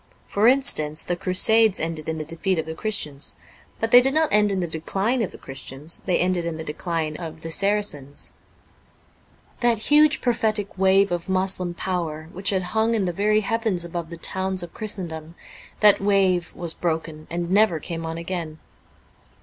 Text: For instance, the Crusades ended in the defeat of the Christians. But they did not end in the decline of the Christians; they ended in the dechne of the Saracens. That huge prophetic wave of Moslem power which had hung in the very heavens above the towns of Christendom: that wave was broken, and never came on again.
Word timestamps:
For 0.25 0.47
instance, 0.47 1.03
the 1.03 1.15
Crusades 1.15 1.79
ended 1.79 2.09
in 2.09 2.17
the 2.17 2.25
defeat 2.25 2.57
of 2.57 2.65
the 2.65 2.73
Christians. 2.73 3.35
But 3.79 3.91
they 3.91 4.01
did 4.01 4.15
not 4.15 4.33
end 4.33 4.51
in 4.51 4.59
the 4.59 4.67
decline 4.67 5.21
of 5.21 5.31
the 5.31 5.37
Christians; 5.37 6.01
they 6.07 6.17
ended 6.17 6.43
in 6.43 6.57
the 6.57 6.63
dechne 6.63 7.15
of 7.19 7.41
the 7.41 7.51
Saracens. 7.51 8.31
That 9.59 9.77
huge 9.77 10.19
prophetic 10.19 10.75
wave 10.75 11.11
of 11.11 11.29
Moslem 11.29 11.75
power 11.75 12.29
which 12.33 12.49
had 12.49 12.63
hung 12.73 12.95
in 12.95 13.05
the 13.05 13.13
very 13.13 13.41
heavens 13.41 13.85
above 13.85 14.09
the 14.09 14.17
towns 14.17 14.63
of 14.63 14.73
Christendom: 14.73 15.35
that 15.81 16.01
wave 16.01 16.51
was 16.55 16.73
broken, 16.73 17.27
and 17.29 17.51
never 17.51 17.79
came 17.79 18.03
on 18.03 18.17
again. 18.17 18.57